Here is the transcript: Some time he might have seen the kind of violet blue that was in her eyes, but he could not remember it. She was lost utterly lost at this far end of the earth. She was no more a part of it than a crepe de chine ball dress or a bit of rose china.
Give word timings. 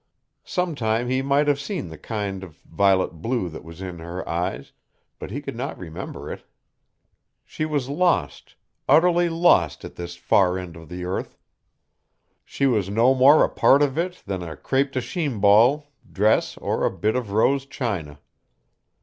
Some 0.47 0.73
time 0.73 1.07
he 1.09 1.21
might 1.21 1.47
have 1.47 1.59
seen 1.59 1.89
the 1.89 1.97
kind 1.99 2.43
of 2.43 2.55
violet 2.61 3.21
blue 3.21 3.49
that 3.49 3.63
was 3.63 3.83
in 3.83 3.99
her 3.99 4.27
eyes, 4.27 4.71
but 5.19 5.29
he 5.29 5.43
could 5.43 5.55
not 5.55 5.77
remember 5.77 6.31
it. 6.33 6.41
She 7.45 7.65
was 7.65 7.87
lost 7.87 8.55
utterly 8.89 9.29
lost 9.29 9.85
at 9.85 9.97
this 9.97 10.15
far 10.15 10.57
end 10.57 10.75
of 10.75 10.89
the 10.89 11.05
earth. 11.05 11.37
She 12.43 12.65
was 12.65 12.89
no 12.89 13.13
more 13.13 13.43
a 13.43 13.47
part 13.49 13.83
of 13.83 13.95
it 13.95 14.23
than 14.25 14.41
a 14.41 14.57
crepe 14.57 14.91
de 14.91 15.01
chine 15.01 15.39
ball 15.39 15.91
dress 16.11 16.57
or 16.57 16.83
a 16.83 16.89
bit 16.89 17.15
of 17.15 17.31
rose 17.31 17.67
china. 17.67 18.19